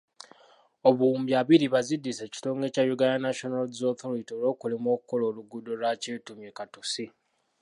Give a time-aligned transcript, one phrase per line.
[0.89, 7.05] Obuwumbi abiri baziddize ekitongole kya Uganda National Roads Authority, olw'okulemwa okukola oluguudo lwa Kyetume–Katosi.